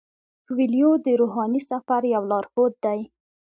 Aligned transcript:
کویلیو 0.45 0.91
د 1.05 1.07
روحاني 1.21 1.61
سفر 1.69 2.01
یو 2.15 2.23
لارښود 2.31 2.73
دی. 2.85 2.99